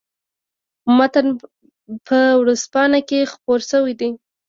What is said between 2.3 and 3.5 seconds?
ورځپاڼه کې